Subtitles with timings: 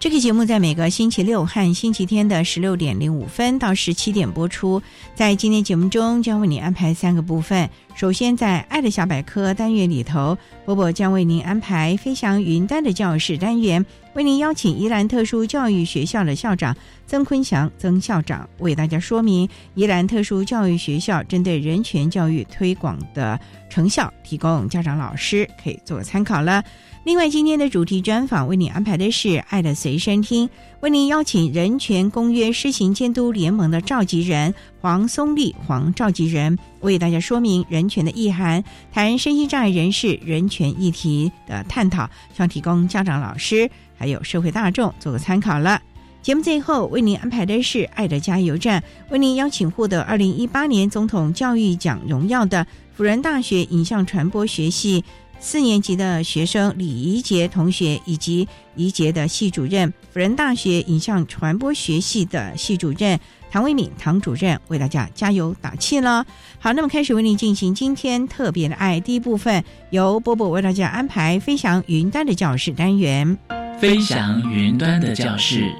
[0.00, 4.80] 这个节目在每个星期六和星期天的十六点零五分到十七点播出。
[5.16, 7.68] 在今天节目中，将为你安排三个部分。
[7.98, 16.76] 首先，在“爱的小百科”单元里头，波波将为您安排“飞翔云端”的教室单元，为您邀请宜兰特殊教育学校的校长
[17.08, 23.36] 曾坤祥曾校长为大家说明宜兰特殊教育学校针对人权教育推广的
[23.68, 26.62] 成效，提供家长老师可以做参考了。
[27.04, 30.46] 另外，今天的主题专访为你安排的是《爱的随身听》，
[30.80, 38.62] 为您邀请人权公约施行监督联盟的召集人黄松丽黄召集人为大家说明人权的意涵，
[38.92, 45.82] 谈身心障碍人士人权议题的探讨，希望提供家长、老师还有社会大众做个参考了。
[46.22, 48.80] 节目最后为您安排的是《爱的加油站》，
[49.10, 55.04] 为您邀请获得二零一八年总统教育奖荣耀的辅仁大学影像传播学系。
[55.40, 63.18] 四年级的学生李怡杰同学以及怡杰的系主任，辅仁大学影像传播学系的系主任
[63.50, 66.24] 唐维敏唐主任为大家加油打气了。
[66.58, 73.36] 好，那么开始为您进行今天特别的爱第一部分，由波波为大家安排飞翔云端的教室单元。
[73.80, 75.72] 飞翔云端的教室，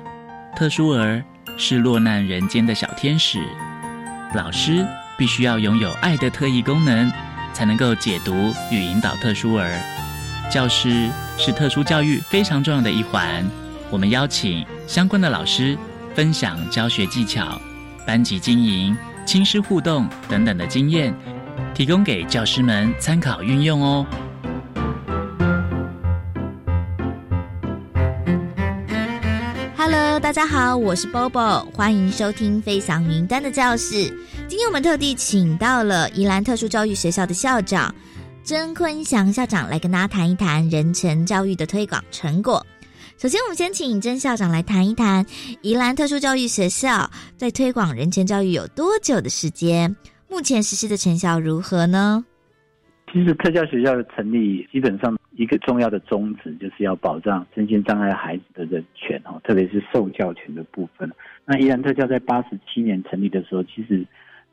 [0.57, 1.23] 特殊儿
[1.57, 3.41] 是落难人间的小天使，
[4.35, 4.87] 老师
[5.17, 7.11] 必须要拥有爱的特异功能。
[7.55, 9.81] 才能够解读与引导特殊儿，
[10.49, 13.45] 教师是特殊教育非常重要的一环。
[13.91, 15.77] 我们邀请相关的老师
[16.19, 17.61] 分享教学技巧、
[18.05, 21.15] 班级经营、亲师互动等等的经验，
[21.73, 24.05] 提供给教师们参考运用哦。
[29.77, 34.13] Hello，大家好，我是 Bobo，欢迎收听飞翔云端的教室。
[34.49, 37.95] 今天我们特地请到了宜兰特殊教育学校的校长
[38.43, 42.67] 曾坤祥校长来跟大家谈一谈人权教育的推广成果。
[43.19, 45.27] 首先，我们先请曾校长来谈一谈
[45.61, 49.97] 宜兰特殊教育学校在推广人权教育有多久的时间，
[50.31, 52.25] 目前实施的成效如何呢？
[53.13, 61.11] 其实特教学校的成立，基本上一个重要的宗旨就是要保障身心障碍孩子的人权哦，特别是受教权的部分。
[61.45, 64.07] 那宜兰特教在八十七年成立的时候，其实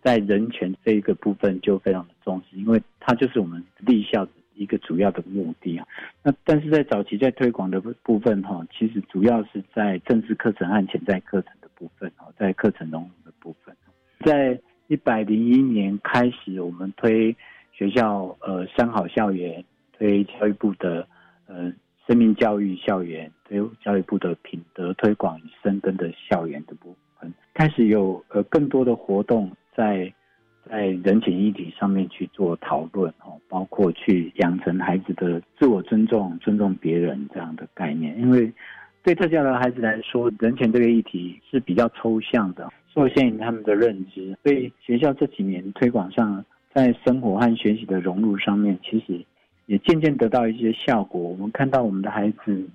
[0.03, 5.87] 在人权这一个部分就非常的重视，因为它就是我们立校一个主要的目的啊。
[6.23, 13.75] 那但是在早期在推广的部分哈，其实主要是在正式课程和潜在课程的部分哦，在课程融入的部分。
[14.25, 17.35] 在一百零一年开始，我们推
[17.71, 21.07] 学校呃三好校园，推教育部的
[21.47, 21.73] 呃
[22.07, 29.51] 生命教育校园，推教育部的品德推广与深耕的校园的部分，开始有呃更多的活动。
[29.75, 30.13] 在
[30.69, 38.19] 在人情议题上面去做讨论哦，包括去养成孩子的自我尊重、尊重别人这样的概念。
[38.19, 38.51] 因为
[39.03, 44.35] 对特教的孩子来说，人权这个议题是比较抽象的，受限于他们的认知。
[44.43, 46.43] 所以学校这几年推广上，
[46.73, 49.23] 在生活和学习的融入上面，其实
[49.65, 51.21] 也渐渐得到一些效果。
[51.21, 52.67] 我们看到我们的孩子。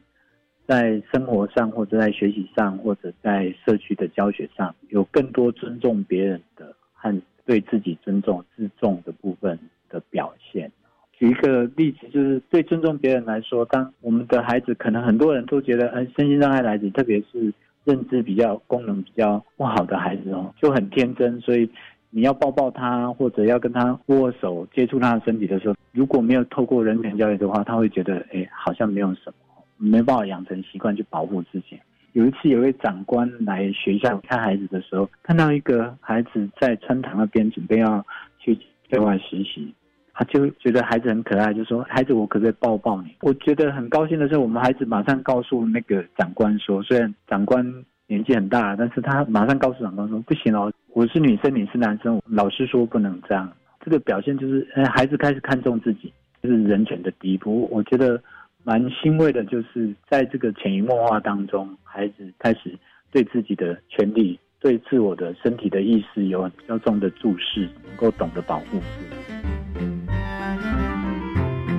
[0.67, 7.13] 在生活上，或者在学习上，或者在社区的教学上，有更多尊重别人的和
[7.45, 9.59] 对自己尊重、自重的部分
[9.89, 10.71] 的表现。
[11.13, 17.53] 举一个例子，就是对尊重别人来说，当我们的孩子，可能很多人都觉得，嗯，身心障碍孩子，特别是
[17.85, 21.69] 认知比较、功能比较不好的孩子哦，就很天真，所以
[22.09, 31.79] 你要抱抱他，或者要跟他握手、接触他的身体的时候，如果没有透过人权教育的话，他会觉得，哎，好像没有什么，没办法养成习惯去保护自己。
[32.13, 38.05] 有一次，有位长官来学校看孩子的时候，看到一个孩子在穿堂那边准备要
[38.39, 38.59] 去
[38.89, 39.73] 对外实习，
[40.13, 47.65] 他就觉得孩子很可爱，就说：“孩子，我可不可以抱抱你？”我觉得很高兴的是，我们孩子马上告诉那个长官说：“虽然长官
[48.09, 53.51] 年纪很大，但是他马上告诉长官说：‘不行哦，我是女生，你是男生，老师说不能这样。’
[53.85, 56.13] 这个表现就是，孩子开始看重自己，
[56.43, 57.69] 就是人权的第一步。
[57.71, 58.21] 我觉得。
[58.63, 62.79] 蛮欣慰的，就是在这个潜移默化当中，孩子开始
[63.11, 69.15] 对自己的权利、对自我的身体的意识有比较重的注视，能够懂得保护自己。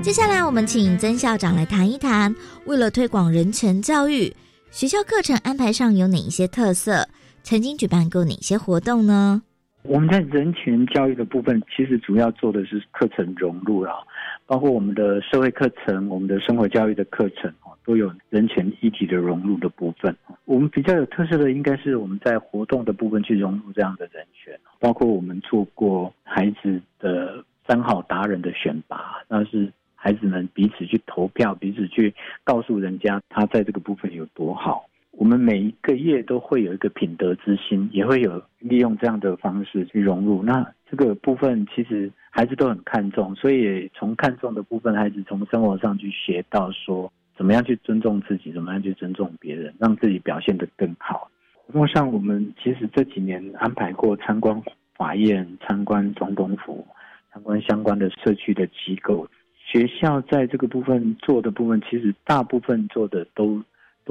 [0.02, 2.36] 接下来，我们请曾校长来谈一谈，
[2.66, 4.36] 为了推广人权教育，
[4.72, 7.08] 学校课程安排上有哪一些特色？
[7.44, 9.44] 曾经举办过哪些活动呢？
[9.84, 14.06] 我们在人权教育的部分，其实主要做的是课程融入了。
[14.46, 20.16] 包括我们的社会课程、我们的生活教育的课程哦，都有人权议题的融入的部分。
[20.46, 32.14] 我们比较有特色的，应该是我们在活动的部分去融入这样的人权，包括我们做过孩子的三好达人的选拔，那是孩子们彼此去投票，彼此去
[32.44, 34.86] 告诉人家他在这个部分有多好。
[35.12, 40.42] 我们每一个月都会有一个品德之心，也会有利用这样的方式去融入。
[40.44, 42.12] 那这个部分其实。
[42.34, 51.30] 孩子都很看重，所以从看重的部分，孩子从生活上去学到说，怎么样去尊重自己，怎么样去尊重别人，让自己表现得更好。
[51.54, 54.64] 活动上，我们其实这几年安排过参观
[54.96, 56.88] 法院、参观总统府、
[57.34, 59.28] 参观相关的社区的机构。
[59.58, 63.62] 学校在这个部分做的部分，其实大部分做的都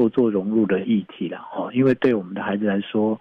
[0.00, 3.20] 都做融入的议题了哦，因为对我们的孩子来说。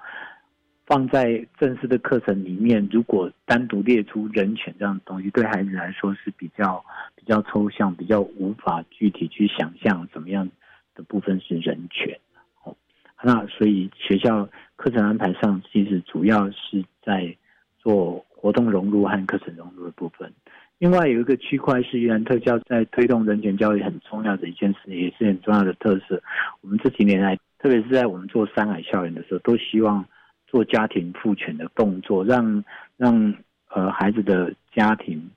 [0.89, 6.83] 放在正式的课程里面，如果单独列出人权这样的东西，对孩子来说是比较
[7.15, 10.49] 比较抽象，比较无法具体去想象怎么样
[10.95, 12.19] 的部分是人权。
[12.63, 12.75] 哦，
[13.21, 17.37] 那所以学校课程安排上，其实主要是在
[17.77, 20.33] 做活动融入和课程融入的部分。
[20.79, 26.19] 另外有一个区块是原特教在推动人权教育很重要的一件事，也是很重要的特色。
[26.61, 30.03] 我们这几年来，特别是在我们做山海校园的时候，都希望。
[30.51, 32.65] 做家庭赋权的动作，让
[32.97, 33.35] 让
[33.67, 35.29] 呃孩子的家庭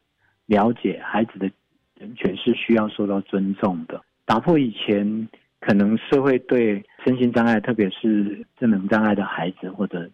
[0.47, 1.51] 了解孩子的
[1.99, 5.29] 人权是需要受到尊重的，打破以前
[5.61, 10.09] 可能社会对身心障碍，特别是智能障碍的孩子或者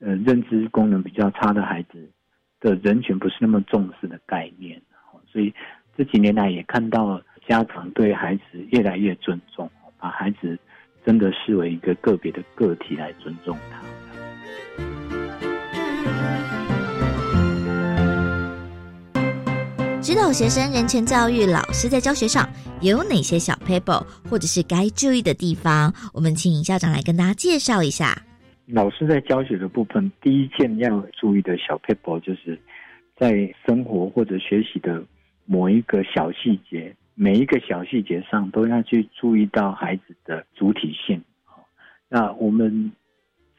[0.00, 2.06] 呃认知功能比较差的孩子
[2.60, 4.80] 的人权不是那么重视的概念。
[5.32, 5.52] 所以
[5.96, 10.58] 这几年来也看到家长对孩子越来越尊重，把孩子
[11.04, 13.80] 真的视为一个个别的个体来尊重他。
[20.02, 22.48] 指导学生人权教育，老师在教学上
[22.80, 25.94] 有哪些小 paper 或者是该注意的地方？
[26.12, 28.20] 我们请校长来跟大家介绍一下。
[28.72, 32.58] 老师在教学的部分，第一件要注意的小 paper 就是
[33.16, 35.02] 在生活或者学习的
[35.46, 41.22] 某一个小细节，每一个小细节上都要去注意到孩子的主体性。
[42.08, 42.92] 那我们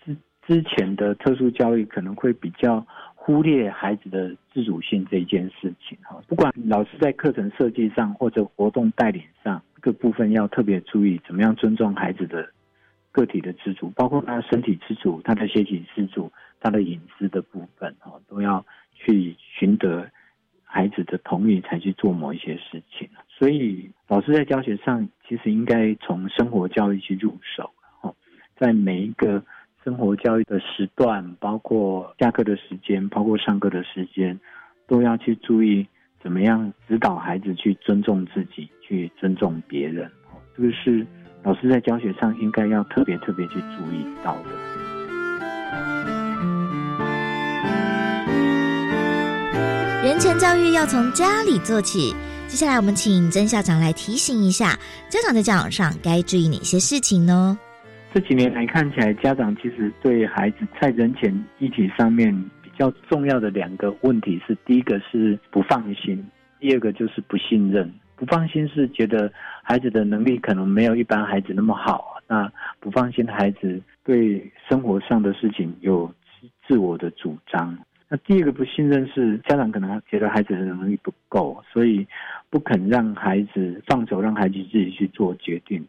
[0.03, 0.15] 之
[0.47, 2.85] 之前的特殊教育可能会比较。
[3.23, 12.49] 忽略孩子的自主性这一件事情哈，不管老师在课程设计上或者活动带领上，这个部分要特别注意，怎么样尊重孩子的
[13.11, 20.09] 个体的自主，包括他身体自主、他的学习自主、他的隐私的部分哈，都要去寻得
[20.63, 23.09] 孩子的同意才去做某一些事情。
[23.27, 28.13] 所以老师在教学上其实应该从生活教育去入手哈，
[28.57, 29.43] 在每一个。
[29.83, 34.39] 生活教育的时段，包括下课的时间，包括上课的时间，
[34.85, 35.87] 都要去注意
[36.21, 40.07] 怎么样指导孩子去尊重自己，去尊重别人。
[40.55, 41.03] 这个是
[41.43, 44.49] 老师在教学上应该要特别特别去注意到的。
[50.03, 52.13] 人权教育要从家里做起。
[52.47, 54.77] 接下来，我们请曾校长来提醒一下
[55.09, 57.57] 家长在教养上该注意哪些事情呢？
[58.13, 66.23] 这几年来看起来，家长其实对孩子在人权议题上面比较重要的两个问题是：第一个是不放心，
[66.59, 67.89] 第二个就是不信任。
[68.21, 72.47] 不放心是觉得孩子的能力可能没有一般孩子那么好，那
[72.79, 76.13] 不放心的孩子对生活上的事情有
[76.67, 77.75] 自我的主张。
[78.07, 82.07] 那第二个不信任是家长可能觉得孩子的能力不够，所以
[82.51, 85.83] 不肯让孩子放手，让孩子自己去做决定。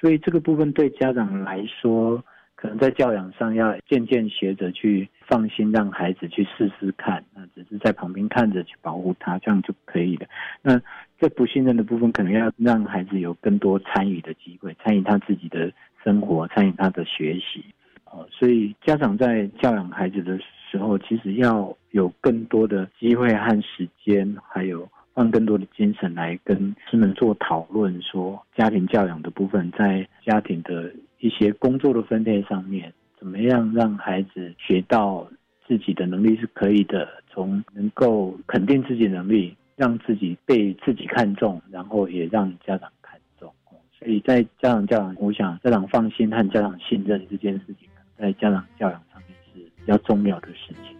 [0.00, 2.20] 所以这个部分对家长来说，
[2.56, 10.26] 可能在教养上要渐渐学着去放心让孩子去试试看，那只是在旁边看着去保护他，这样就可以了。
[10.60, 10.80] 那
[11.18, 15.72] 这不信任的部分，可能要让孩子有更多参与的机会，参与他自己的
[16.04, 17.64] 生活，参与他的学习。
[18.04, 20.38] 哦，所以家长在教养孩子的
[20.70, 35.28] 时候，其实要有更多的机会和时间，还有放更多的精神来跟师们做讨论，说家庭教养的部分，在家庭的一些工作的分配上面，怎么样让孩子学到
[35.66, 43.50] 自己的能力是可以的，从能够肯定自己能力，让自己被自己看重，然后也让家长看重。
[43.96, 47.88] 所以在家长教养，我想家长放心和家长信任这件事情。
[48.18, 50.96] 在家长教养上面是比较重要的事情。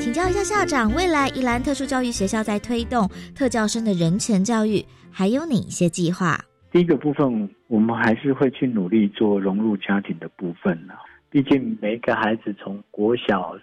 [0.00, 6.38] 请教一下校长，未来宜兰特殊教育学校在推动特教生的人权教育，还有哪些计划？
[6.70, 10.94] 第一个部分，我们还是会去努力做融入家庭的部分呢。
[11.28, 13.54] 毕竟每一个孩子从国小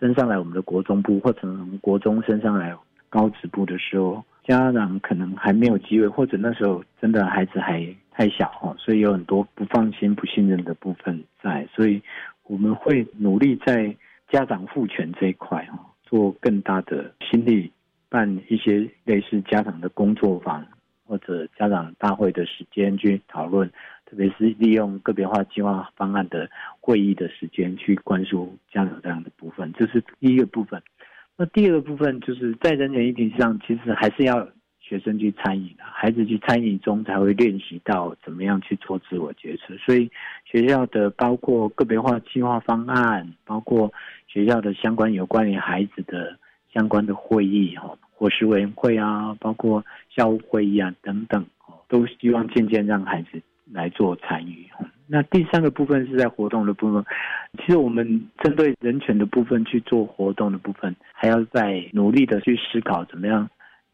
[0.00, 2.76] 升上来我们的国中部，或者从国中升上来
[3.08, 7.94] 高职部的时候，家长可能还没有机会，或者那时候真的孩子还。
[8.10, 12.02] 太小哈，所以有很多不放心、不信任的部分在，所以
[12.42, 13.94] 我们会努力在
[14.28, 17.70] 家长赋权这一块哈，做更大的心力，
[18.08, 20.66] 办一些类似家长的工作坊
[21.06, 23.70] 或者家长大会的时间去讨论，
[24.08, 26.48] 特别是利用个别化计划方案的
[26.80, 30.82] 会议的时间去关注家长这样的部分，这是第一个部分。
[31.36, 34.48] 那第二个部分就是在人权议题上，其实还是要。
[34.80, 39.76] 学生去参与的，孩子去参与中才会练习到怎么样去做自我决策。
[39.84, 40.10] 所以
[40.46, 43.92] 学校的包括个别化计划方案，包括
[44.26, 46.38] 学校的相关有关于孩子的
[46.72, 51.44] 相关的会议哈，伙食委员会啊，包括校务会议啊等等，
[51.86, 54.66] 都希望渐渐让孩子来做参与。
[55.06, 57.04] 那第三个部分是在活动的部分，
[57.58, 63.48] 其实我们针对人权的部分去做活动的部分，还要再努力的去思考怎么样。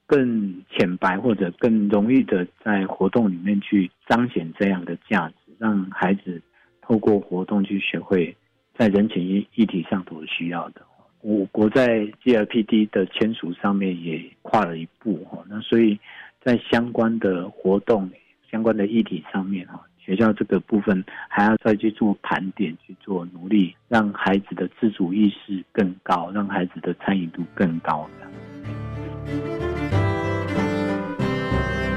[0.07, 6.43] 更浅白或者更容易的在活动里面去彰显这样的价值，让孩子
[6.83, 8.37] 透过活动去学会
[8.77, 10.83] 在人权议议题上所需要的。
[11.23, 15.99] 我国在 GLPD 的签署上面也跨了一步哈，那所以
[16.43, 18.11] 在相关的活动、
[18.55, 28.31] 相关的议题上面哈，学校这个部分还要再去做盘点、去做努力，让孩子的自主意识更高，让孩子的参与度更高的。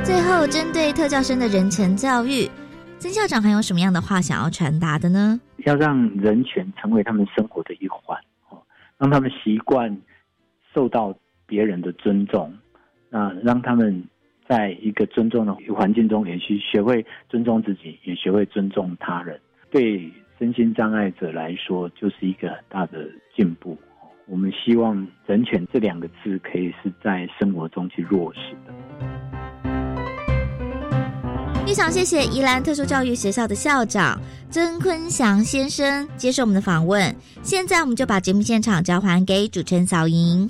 [0.03, 2.49] 最后，针对特教生的人权教育，
[2.97, 5.39] 曾校长还有什么样的话想要传达的呢？
[5.57, 8.57] 要让人权成为他们生活的一环，哦，
[8.97, 9.95] 让他们习惯
[10.73, 12.51] 受到别人的尊重，
[13.11, 14.03] 那让他们
[14.48, 19.39] 在一个尊重的环境中，也去学会尊重自己，也学会尊重他人。
[19.70, 23.77] 对身心障碍者来说，就是一个很大的进步。
[24.27, 28.74] 我们希望“人权”这两个字可以是在生活中去落实的。
[31.66, 34.18] 非常谢谢宜兰特殊教育学校的校长
[34.50, 37.13] 曾坤祥先生接受我们的访问。
[37.42, 40.50] 现在我们就把节目现场交还给主持人小莹。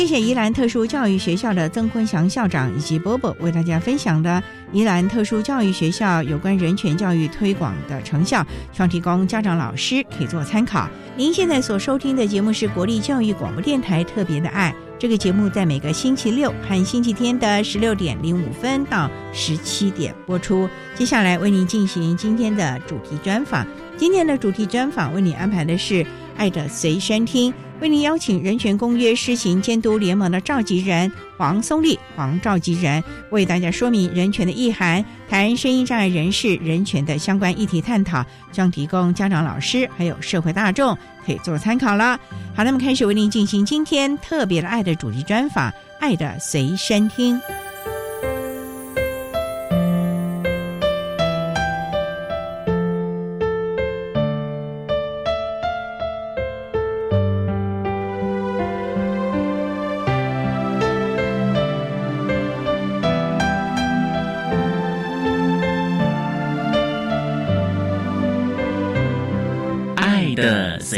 [0.00, 4.42] 谢谢宜兰特殊教育学校的曾坤祥校长以及波波为大家分享的
[4.72, 8.42] 宜兰特殊教育学校有关人权教育推广的成效，
[8.72, 10.88] 希望提供家长、老师可以做参考。
[11.16, 20.66] 您现在所收听的节目是国立教育广播电台特别的爱，这个节目在每个星期六和星期天的十六点零五分到十七点播出。
[20.94, 23.66] 接下来为您进行今天的主题专访，
[23.98, 25.94] 今天的主题专访为您安排的是
[26.36, 27.52] 《爱的随身听》。
[27.80, 38.22] 为您邀请人权公约施行监督联盟的召集人黄松丽黄召集人为大家说明人权的意涵，谈声音障碍人士人权的相关议题探讨，
[38.52, 40.94] 将提供家长、老师还有社会大众
[41.24, 42.20] 可以做参考了。
[42.54, 45.70] 好，那么开始为您进行今天特别的爱的主题专访，
[46.00, 47.38] 《爱的随身听》。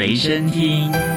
[0.02, 1.11] 随身听。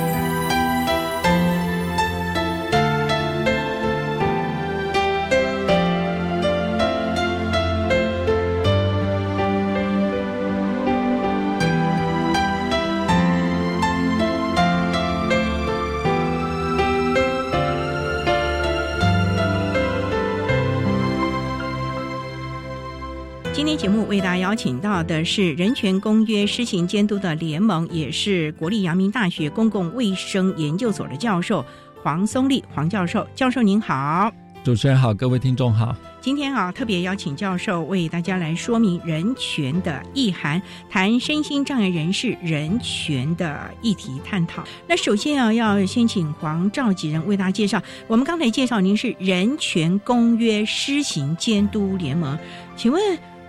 [24.95, 31.65] 到的是人权公约施行监督的联盟，也是国立阳明大学公共卫生研究所的教授
[32.01, 33.27] 黄松立黄教授。
[33.35, 34.31] 教授您好，
[34.63, 35.93] 主持人好，各位听众好。
[36.21, 44.63] 今天啊，特别邀请教授为大家来说明人权的意涵，谈身心障碍人士人权的议题探讨。
[44.87, 47.81] 那首先啊，要先请黄召集人为大家介绍。
[48.07, 52.39] 我们刚才介绍您是人权公约施行监督联盟，
[52.77, 53.01] 请问？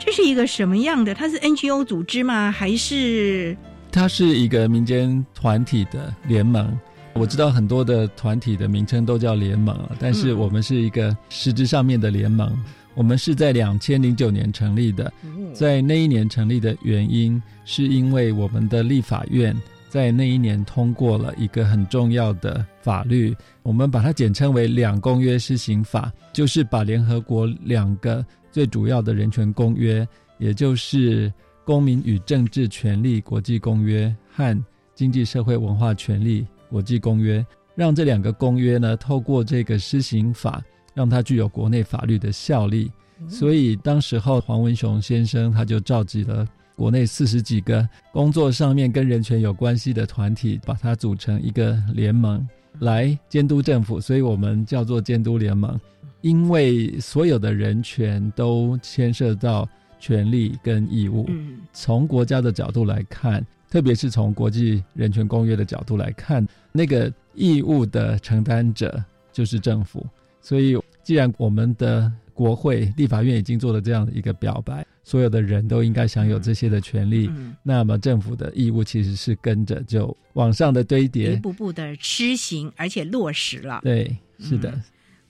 [0.06, 1.12] 这是一个什么样的？
[1.12, 2.48] 它是 NGO 组织吗？
[2.48, 3.56] 还是
[3.90, 6.78] 它是一个民间团体的联盟？
[7.14, 12.56] 我知道很多的团体的名称都叫联盟但是我们是一个实质上面的联盟。
[12.94, 15.12] 我们是在两千零九年成立的，
[15.52, 19.54] 在那一年成立的原因，是因为我们的立法院
[19.88, 28.24] 在那一年通过了一个很重要的法律，我们把它简称为《两公约施行法》，就是把联合国两个。
[28.56, 30.08] 最主要的人权公约，
[30.38, 31.28] 也就是
[31.62, 34.56] 《公民与政治权利国际公约》和
[34.94, 37.40] 《经济社会文化权利国际公约》，
[37.74, 42.90] 让这两个公约呢，透过这个施行法，让它具有国内法律的效力。
[43.28, 52.48] 所以，当时候黄文雄先生他就召集了国内四十几个工作上面跟人权有关系的团体，把它组成一个联盟
[52.80, 55.78] 来监督政府，所以我们叫做监督联盟。
[56.22, 59.68] 因为所有的人权都牵涉到
[60.00, 61.28] 权利跟义务。
[61.72, 69.02] 从国家的角度来看，特别是从国际人权公约的角度来看，那个义务的承担者
[69.32, 70.04] 就是政府。
[70.40, 77.30] 所以，既然我们的国会、立法院已经做了这样的一个表白，所有的人都应该享有这些的权利，
[77.62, 83.82] 那么政府的义务其实是跟着就往上的堆叠，一步步的施行，而且落实了。
[83.84, 84.76] 对，是的。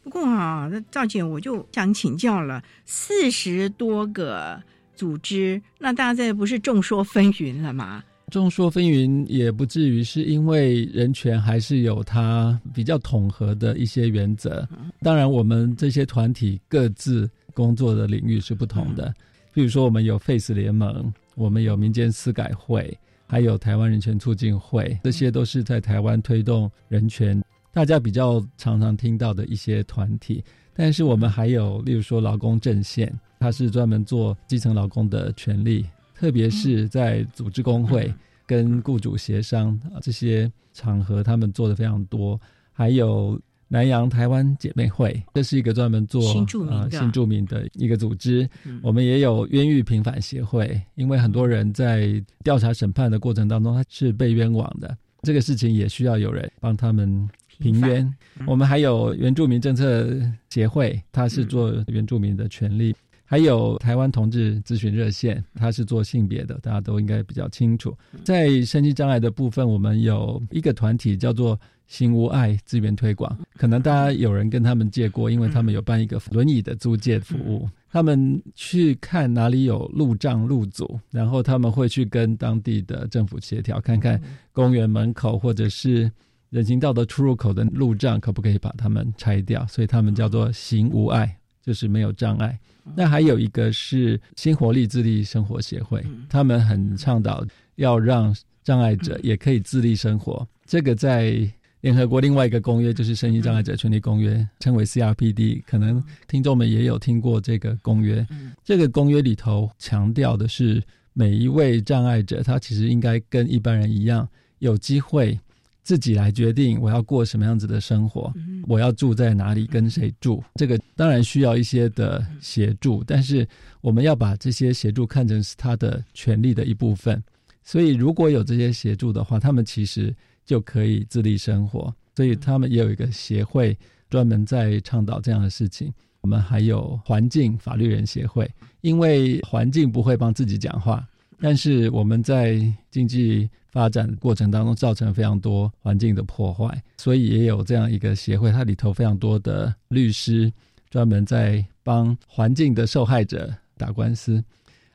[0.03, 4.59] 不过啊，那赵姐我就想请教了，四十多个
[4.95, 8.03] 组织，那大家这不是众说纷纭了吗？
[8.31, 14.67] 众说纷纭也不至于，是因为人权还是有它比较统合的一些原则。
[15.03, 19.15] 当然，我们这些团体各自工作的领域是不同的。
[19.57, 22.95] 比如说，我们有 Face 联盟，我们有民间司改会，
[23.27, 27.43] 还有台湾人权促进会，这些都是在台湾推动人权。
[27.73, 38.13] 大家比较常常听到的一些团体，但是我们还有，例如说劳工阵线，它是专门做基层劳工的权利，特别是在组织工会
[38.45, 42.39] 跟雇主协商这些场合，他们做的非常多。
[42.75, 48.49] 还有南洋台湾姐妹会，这是一个专门做新住民新住民的一个组织。
[48.83, 57.29] 我们也有冤狱平反协会，因为很多人在调查审判的过程当中，他是被冤枉的，这个事情也需要有人帮他们。
[57.59, 58.15] 平冤，
[58.47, 60.07] 我们还有原住民政策
[60.51, 62.93] 协会，他是做原住民的权利；
[63.25, 67.97] 还有台湾同志咨询热线，它是做性别的，大家都应该比较清楚。
[68.23, 77.69] 在身心障碍的部分，我们有一个团体叫做“心无爱资源推广”，可能大家有人跟他们借过，因为他们有办一个轮椅的租借服务。
[77.91, 84.21] 他们去看哪里有路障路阻，然后他们会去跟当地的政府协调，看看
[84.53, 86.11] 公园门口或者是。
[86.51, 89.67] 人行道的出入口的路障可不可以把它们拆掉？
[89.67, 92.57] 所以他们叫做行无碍，就是没有障碍。
[92.95, 97.45] 那还有一个是新活力自立生活协会，他们很倡导
[97.75, 100.47] 要让障碍者也可以自立生活。
[100.65, 108.27] 这个在联合国另外一个公约就是《身心障碍者权利公约》，称为 CRPD，可能听众们也有听过这个公约。
[108.65, 115.39] 这个公约里头强调的是，每一位障碍者他其实应该跟一般人一样有机会。
[115.83, 118.35] 自己来决定我要过什么样子的生活，
[118.67, 123.47] 我要住在哪里，跟谁住，这个当然需要一些的协助，但是
[123.83, 127.23] 我们要把这些协助看成是他的权利的一部分。
[127.63, 130.13] 所以如果有这些协助的话，他们其实
[130.47, 131.95] 就可以自立生活。
[132.15, 133.77] 所以他们也有一个协会
[134.09, 135.93] 专门在倡导这样的事情。
[136.23, 141.07] 我们还有环境法律人协会，因为环境不会帮自己讲话。
[141.39, 142.59] 但是我们在
[142.91, 150.51] 经济发展过程当中造成非常多环境的破坏，所以也有这样一个协会，它里头非常多的律师
[150.89, 154.43] 专门在帮环境的受害者打官司。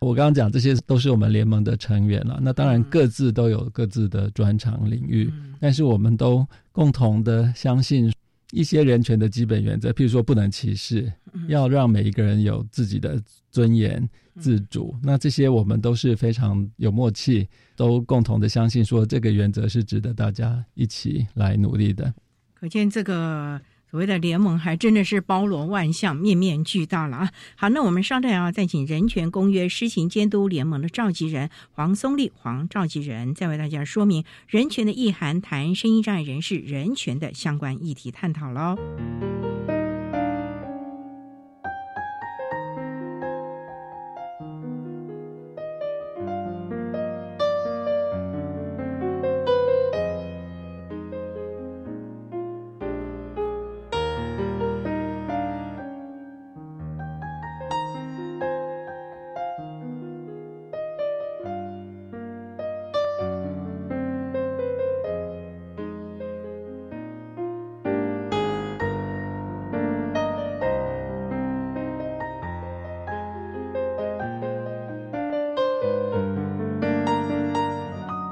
[0.02, 8.12] 我刚刚讲这些都是我们联盟的成员了，那当然各自都有各自的专长领域，但是我们都共同的相信。
[8.54, 11.10] 一些人权的基本原则，譬如说不能歧视，
[11.48, 13.18] 要让每一个人有自己的
[13.50, 14.06] 尊严、
[14.42, 14.94] 自主。
[15.02, 22.14] 那这些我们都是非常有默契，都共同的相信说这个原则是值得大家一起来努力的。
[22.54, 23.58] 可见这个
[23.92, 27.32] 所谓的联盟还真的是包罗万象、面面俱到了啊！
[27.58, 38.78] 好，那我们稍待啊，再请人权公约施行监督联盟的召集人黄松立黄召集人，再为大家说明人权的意涵，谈声音障碍人士人权的相关议题探讨喽。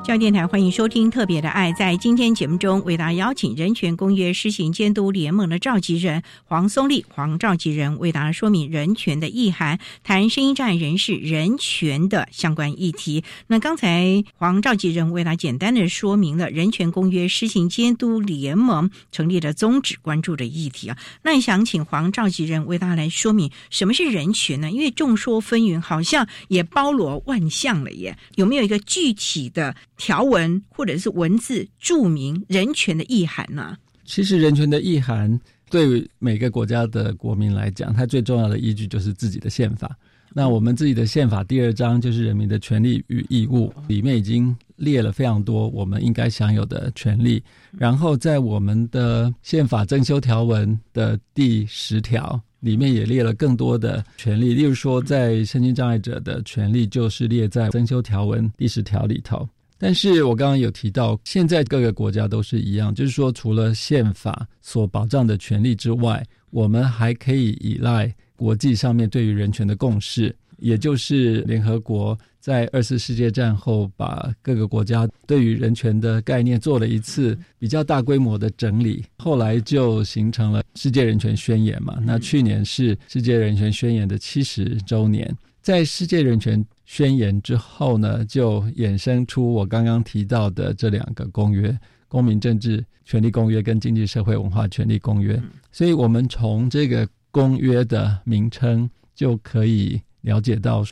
[0.09, 1.71] 教育电台欢迎收听《特别的爱》。
[1.75, 13.23] 在今天节目中，为大家邀请人权公约施行监督联盟的召集人黄松立黄召集人，为大家说明人权的意涵，谈声音障碍人士人权的相关议题。
[13.45, 20.97] 那刚才黄召集人为大家简单的说明了人权公约施行监督联盟成立的宗旨、关注的议题啊。
[21.21, 24.71] 那想请黄召集人为大家来说明什么是人权呢？
[24.71, 28.17] 因为众说纷纭，好像也包罗万象了耶。
[28.33, 29.75] 有没有一个具体的？
[29.99, 33.77] 条文或者是文字注明人权的意涵呢？
[34.05, 39.95] 其实人权的意涵对每个国家的国民来讲，它最重要的依据就是自己的宪法。
[40.31, 47.43] 那我们自己的宪法第二章就是人民的权利与义务，里面已经列了非常多我们应该享有的权利。
[47.77, 59.47] 然后在我们的宪法增修条文的第十条里面也列了更多的权利，例如说在身心障碍者的权利就是列在增修条文第十条里头。
[59.81, 81.97] 但是我刚刚有提到，现在各个国家都是一样，就是说，除了宪法所保障的权利之外，我们还可以依赖国际上面对于人权的共识，也就是联合国在二次世界战后把各个国家对于人权的概念做了一次比较大规模的整理，后来就形成了世界人权宣言嘛。
[82.05, 86.61] 那去年是世界人权宣言的七十周年，在世界人权。
[86.89, 95.39] 宣言之后呢，就衍生出我刚刚提到的这两个公约：公民政治权利公约跟经济社会文化权利公约。
[95.71, 100.83] 所以，我们从这个公约的名称就可以了解到，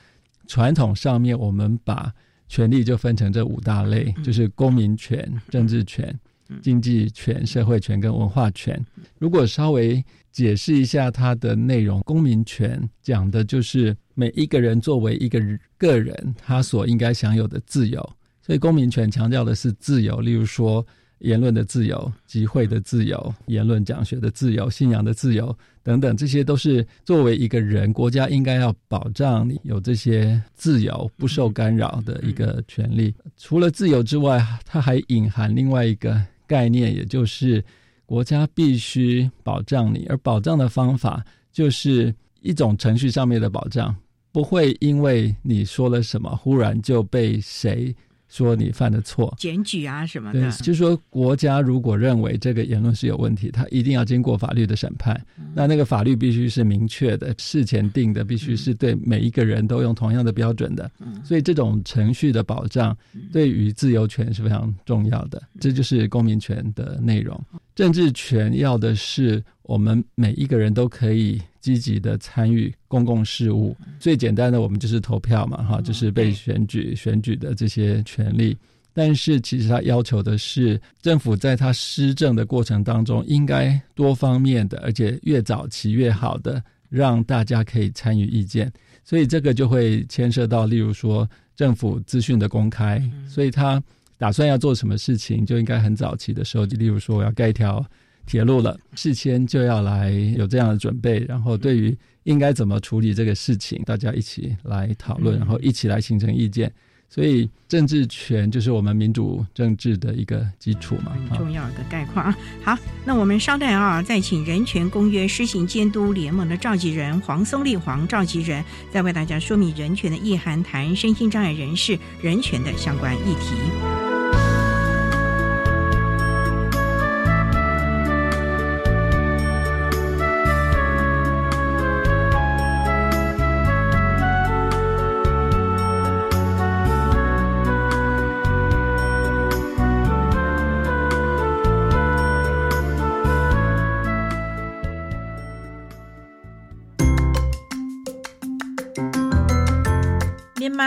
[0.46, 2.14] 传统上面我们把
[2.48, 6.16] 权利就分成这五大类，就是公民权、政治权、
[6.62, 8.80] 经济权、社会权跟文化权。
[9.18, 10.06] 如果稍微
[10.38, 15.42] 解释一下它的内容，公民权讲的就是每一个人作为一个
[15.80, 18.08] 个人，他所应该享有的自由。
[18.40, 20.86] 所以公民权强调的是自由，例如说
[21.22, 33.12] 言论的自由、集会的自由、言论讲学的自由、信仰的自由等等，这些都是作为一个人，国家应该要保障你有这些自由不受干扰的一个权利。
[33.38, 37.66] 除了自由之外，它还隐含另外一个概念，也就是。
[38.08, 43.94] 国家必须保障你，而保障的方法就是一种程序上面的保障，
[44.32, 47.94] 不会因为你说了什么，忽然就被谁。
[48.30, 55.20] 说你犯的错，检举啊什么的，就是说国家如果认为这个言论是有问题，他一定要经过法律的审判。
[55.54, 60.92] 那那个法律必须是明确的，事前定的，必须是对每一个人都用同样的标准的。
[61.24, 62.96] 所以这种程序的保障
[63.32, 67.40] 对于自由权是非常重要的，这就是公民权的内容。
[67.76, 71.42] 政治权要的是我们每一个人都可以。
[71.68, 78.58] 积极的参与公共事务，最简单的我们就是投票嘛，哈，就是被选举选举的这些权利。
[78.94, 88.72] 但是其实他要求的是，政府在他施政的过程当中，应该多方面的，而且越早期越好的，让大家可以参与意见。
[89.04, 93.04] 所以这个就会牵涉到，例如说政府资讯的公开。
[93.28, 93.84] 所以他
[94.18, 97.86] 打算要做什么事情，就应该很早期的时候，就例如说我要盖一条。
[98.28, 106.72] 铁路了，事先就要来有这样的准备，然后对于应该怎么处理这个事情，大家一起来讨论，然后一起来形成意见。
[107.10, 112.38] 所以政治权就是我们民主政治的一个基础嘛，很重要的概况啊。
[112.62, 118.62] 好，那我们稍待啊，再请人权公约施行监督联盟的召集人黄松立黄召集人，
[118.92, 124.07] 再为大家说明人权的意涵，谈身心障碍人士人权的相关议题。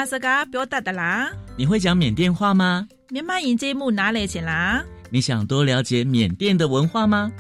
[0.01, 1.31] 马斯嘎表达的啦。
[1.59, 2.89] 你会讲缅甸话吗？
[3.11, 4.83] 缅马音节目哪里去啦？
[5.11, 7.31] 你想多了解缅甸的文化吗？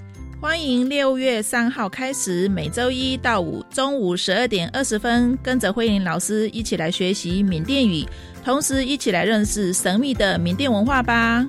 [0.42, 8.06] 欢迎六月三号开始，每周一到五中午十二点二十分，跟着慧玲老师一起来学习缅甸语，
[8.44, 11.48] 同时一起来认识神秘的缅甸文化吧。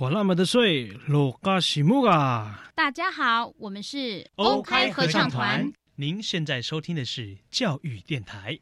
[0.00, 2.64] 管那么的水，罗嘎西木啊！
[2.74, 5.70] 大家好，我们是 OK 合唱团。
[5.96, 8.58] 您现在收听的是教育电台。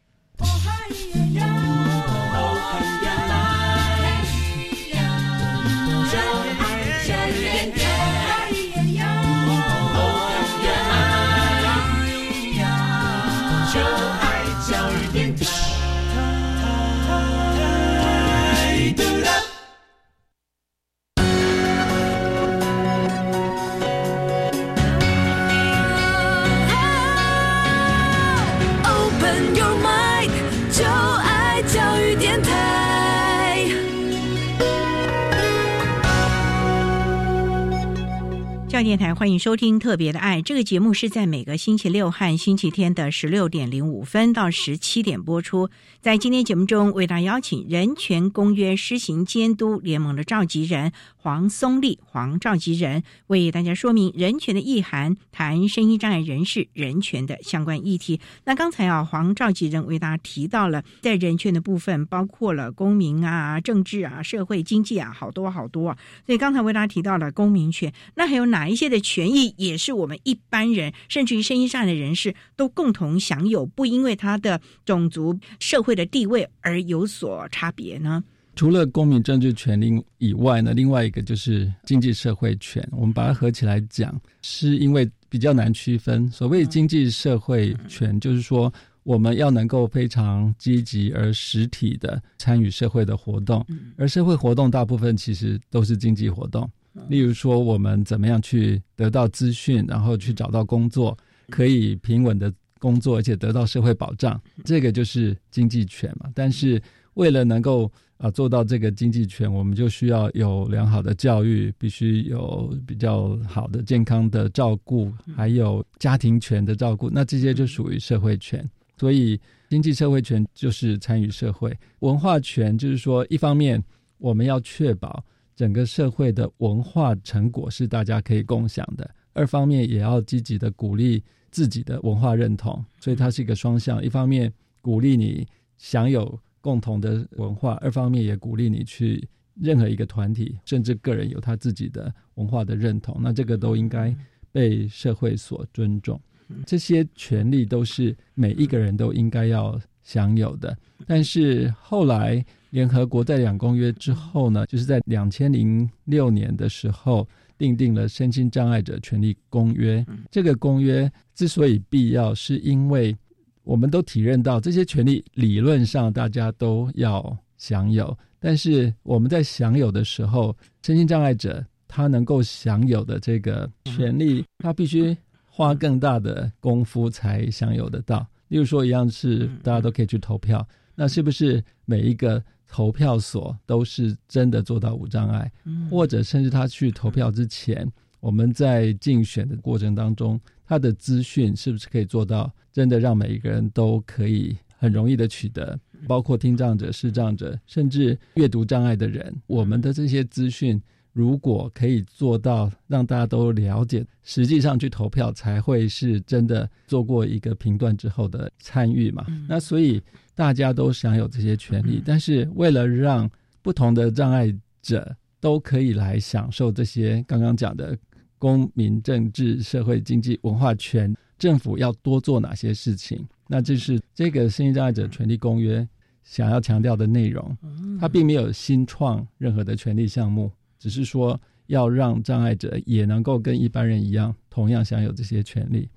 [38.85, 45.69] 电台欢迎收听《特别的爱》这个节目，是在每个星期六和星期天的十六点零五分到十七点播出。
[46.01, 58.21] 在今天节目中，为大家邀请人权公约施行监督联盟的召集人黄松立黄召集人为大家说明人权的意涵，谈声音障碍人士人权的相关议题。
[58.45, 65.97] 那刚才啊，黄召集人为大家提到了在人权的部分，包括了公民啊、政治啊、社会经济啊，好多好多。
[66.25, 78.23] 所以刚才为大家提到了公民权，那还有哪一些的权益也是我们一般人，甚至于身心障碍的人士都共同享有，不因为他的种族、社会的地位而有所差别呢？
[78.55, 82.87] 除了公民政治权利以外呢，另外一个就是经济社会权。
[82.91, 86.29] 我们把它合起来讲，是因为比较难区分。
[86.29, 88.73] 所谓经济社会权，就是说
[89.05, 93.65] 我们要能够非常积极而实体的参与社会的活动，
[93.97, 96.69] 而社会活动大部分其实都是经济活动。
[97.09, 101.17] 例如说，我们怎么样去得到资讯，然后去找到工作，
[101.49, 106.31] 可以平稳的工作，而且得到社会保障，这个就是经济权嘛。
[106.35, 106.81] 但是
[107.15, 117.09] 为了能够啊做到这个经济权，我们就需要有良好的教育，必须有比较好的健康的照顾，还有家庭权的照顾。
[117.09, 118.69] 那这些就属于社会权。
[118.99, 123.83] 所以经济社会权就是参与社会，文化权就是说，一方面
[124.19, 125.25] 我们要确保。
[125.59, 134.01] 整个社会的文化成果是大家可以共享的，二方面也要积极的鼓励自己的文化认同，所以它是一个双向。
[134.01, 135.45] 一方面鼓励你
[135.77, 139.29] 享有共同的文化，二方面也鼓励你去
[139.61, 143.19] 任何一个团体，甚至个人有他自己的文化的认同。
[143.21, 144.15] 那这个都应该
[144.53, 146.21] 被社会所尊重。
[146.67, 150.79] 这些权利都是每一个人都应该要享有的。
[151.05, 152.47] 但是后来。
[152.71, 157.27] 联合国在两公约之后呢，就是在两千零六年的时候
[157.57, 160.01] 订定了《身心障碍者权利公约》。
[160.31, 163.17] 这个公约之所以必要，是因为
[163.65, 178.27] 我们都体认到这些权利理论上大家都要享有，但是我们在享有的时候，身心障碍者他能够享有的这个权利，他必须花更大的功夫才享有得到。
[178.49, 182.45] 例如说，一样是大家都可以去投票，那是不是每一个？
[182.69, 185.51] 投票所都是真的做到无障碍，
[185.91, 195.79] 或者甚至他去投票之前，我们在竞选的过程当中，他的资讯是不是可以做到真的让每一个人都可以很容易的取得？
[196.07, 200.81] 包括听障者、视障者，甚至阅读障碍的人，我们的这些资讯
[201.19, 209.27] 如果可以做到让大家都了解，实际上去投票才会是真的做过一个评断之后的参与嘛。
[209.49, 210.01] 那所以
[210.37, 213.29] 大家都享有这些权利，但是为了让
[213.63, 217.99] 不同的障碍者都可以来享受这些刚刚讲的
[218.39, 223.27] 公民、政治、社会、经济、文化权，政府要多做哪些事情？
[223.49, 225.81] 那这是这个《身心障碍者权利公约》
[226.23, 227.59] 想要强调的内容。
[227.99, 230.53] 它并没有新创任何的权利项目。
[230.79, 235.89] 只是说要让障碍者也能够跟一般人一样，同样享有这些权利。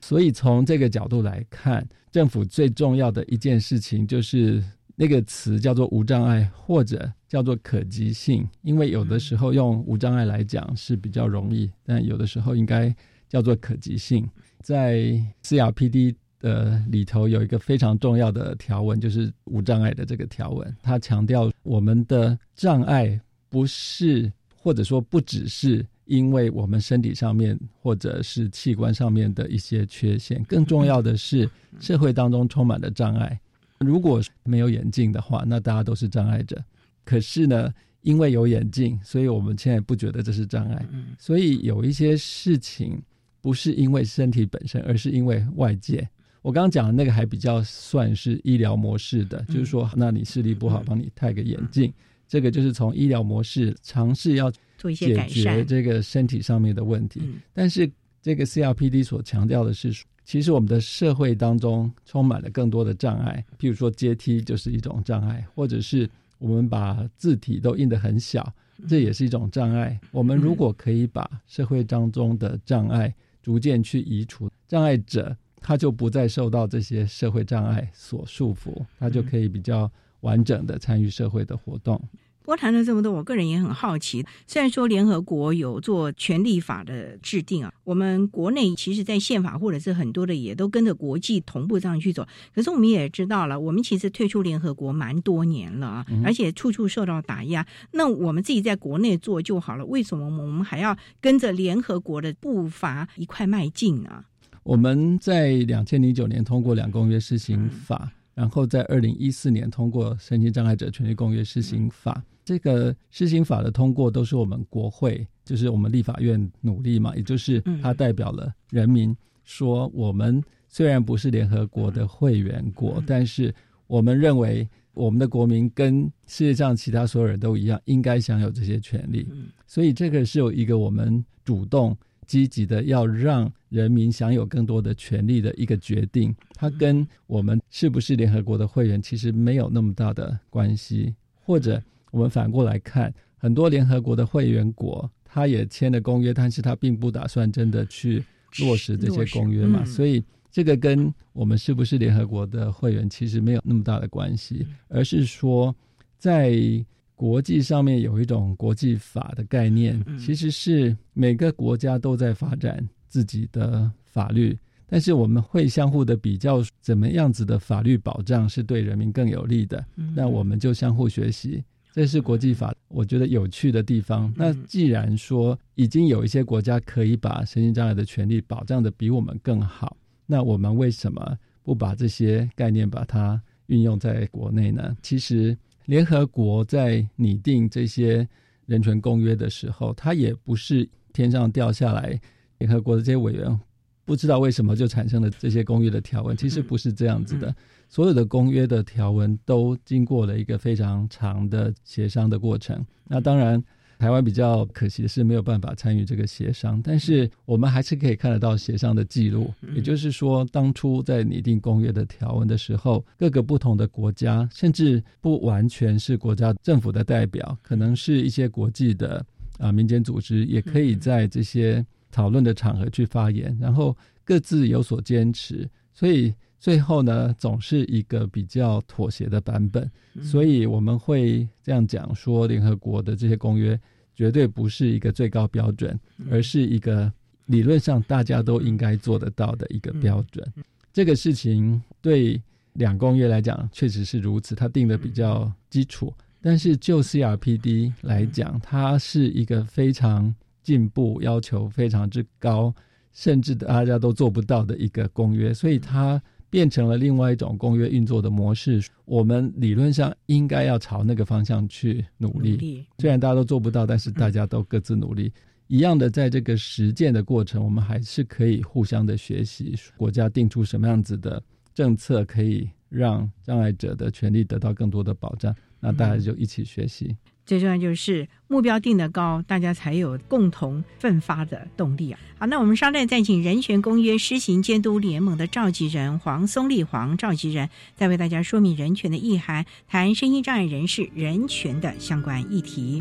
[0.00, 4.62] 所以从这个角度来看，政府最重要的一件事情就是
[4.94, 8.48] 那个词叫做无障碍，或者叫做可及性。
[8.62, 12.94] 因为有的时候用无障碍来讲是比较容易，但有的时候应该
[13.28, 14.24] 叫做可及性。
[14.60, 23.20] 在 CRPD 的里头有一个非常重要的条文，就是无障碍的这个条文，它强调我们的障碍。
[23.48, 31.48] 不是，或者说不只是因为我们身体上面或者是器官上面的一些缺陷，更重要的是
[31.80, 33.38] 社会当中充满了障碍。
[33.80, 36.62] 如果没有眼镜的话，那大家都是障碍者。
[37.04, 40.86] 可是呢，因为有眼镜，所以我们现在不觉得这是障碍。
[41.18, 43.00] 所以有一些事情
[43.40, 46.06] 不是因为身体本身，而是因为外界。
[46.42, 51.92] 我刚刚讲的那个还比较算是医疗模式的，就是说，那你视力不好，帮你戴个眼镜。
[52.28, 57.22] 这个就是从医疗模式尝试要做一些解决这个身体上面的问题，
[57.54, 59.90] 但是这个 CRPD 所强调的是，
[60.26, 68.52] 其实我们的社会当中充满了更多的障碍，譬如说阶梯就是一种障碍，或者是我们把字体都印得很小，
[68.86, 69.98] 这也是一种障碍。
[70.10, 79.90] 我们如果可以把社会当中的障碍逐渐去移除，障碍者他就不再受到这些社会障碍所束缚，他就可以比较。
[80.20, 82.00] 完整的参与社会的活动。
[82.40, 84.24] 不过谈了这么多，我个人也很好奇。
[84.46, 92.26] 虽然说联合国有做权利法的制定啊，我们国内其实，在宪法或者是很多的也都跟着国际同步这样去走。
[92.54, 97.66] 可是我们也知道了，我们其实退出联合国蛮多年了啊，而且处处受到打压。
[97.92, 104.24] 那我们自己在国内做就好了，为什么我们还要跟着联合国的步伐一块迈进呢？
[104.62, 108.10] 我们在两千零九年通过两公约施行法。
[108.38, 123.52] 然后在二零一四年通过《身心障碍者权利公约施行法》，这个施行法的通过都是我们国会，就是我们立法院努力嘛，也就是它代表了人民，说我们虽然不是联合国的会员国，但是
[123.88, 129.26] 我们认为我们的国民跟世界上其他所有人都一样，应该享有这些权利。
[129.66, 131.96] 所以这个是有一个我们主动。
[132.28, 141.14] 积极的要让人民享有更多的权利的一个决定，它跟我们是不是联合国的会员其实没有那么大的关系。
[141.42, 148.22] 或者我们反过来看，很多联合国的会员国，他也签了公约，但是他并不打算真的去
[148.60, 149.82] 落实这些公约嘛。
[149.84, 155.74] 所以这个跟我们是不是联合国的会员其实没有那么大的关系，而是说
[156.18, 156.84] 在。
[157.18, 174.32] 国际上面有一种国际法的概念，其实是每个国家都在发展自己的法律，但是我们会相互的比较，怎么样子的法律保障是对人民更有利的，那我们就相互学习，这是国际法我觉得有趣的地方。
[174.36, 184.96] 那既然说已经有一些国家可以把身心障碍的权利保障的比我们更好，那我们为什么不把这些概念把它运用在国内呢？
[185.02, 185.58] 其实。
[185.88, 188.28] 联合国在拟定这些
[188.66, 192.20] 人权公约的时候，它也不是天上掉下来。
[192.58, 193.58] 联合国的这些委员
[194.04, 197.56] 不知道为什么就产生了这些公约的条文，其实不是这样子的。
[197.88, 202.84] 所有的公约的条文都经过了一个非常长的协商的过程。
[203.04, 203.64] 那当然。
[203.98, 209.52] 台湾比较可惜的是没有办法参与这个协商，但是我们还是可以看得到协商的记录。
[209.74, 219.24] 也就是说，当初在拟定公约的条文的时候，各个不同的国家，甚至不完全是国家政府的代表，可能是一些国际的
[219.58, 225.68] 啊民间组织，也可以在这些讨论的场合去发言，然后各自有所坚持。
[225.92, 229.88] 所以最后呢，总是一个比较妥协的版本。
[230.20, 233.78] 所以我们会这样讲说，联合国的这些公约
[234.12, 235.96] 绝对不是一个最高标准，
[236.28, 237.12] 而是一个
[237.46, 240.44] 理论上大家都应该做得到的一个标准。
[240.92, 242.42] 这个事情对
[242.72, 246.12] 两公约来讲确实是如此，它定的比较基础。
[246.42, 250.34] 但是就 CRPD 来讲，它是一个非常
[250.64, 252.74] 进步、要求非常之高，
[253.12, 256.20] 甚至大家都做不到的一个公约，所以它。
[256.50, 258.82] 变成了另外一种公约运作的模式。
[259.04, 262.86] 我们理论上应该要朝那个方向去努力。
[262.98, 265.32] 虽然大家都做不到，但是大家都各自努力。
[265.66, 269.74] 一样的，在这个实践的过程，我们还是可以互相的学习。
[269.96, 271.42] 国家定出什么样子的
[271.74, 277.14] 政策，可以让障碍者的权利得到更多的保障，那大家就一起学习。
[277.48, 282.20] 最重要就是目标定得高，大家才有共同奋发的动力啊！
[282.38, 293.00] 好，那我们稍待再请人权公约施行监督联盟的召集人黄松立黄召集人，再为大家说明人权的意涵，谈身心障碍人士人权的相关议题。